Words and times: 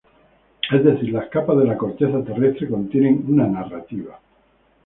Es 0.71 0.83
decir, 0.83 1.11
las 1.13 1.29
capas 1.29 1.59
de 1.59 1.65
la 1.65 1.77
corteza 1.77 2.23
terrestre 2.23 2.67
contienen 2.67 3.23
una 3.27 3.45
narrativa. 3.45 4.19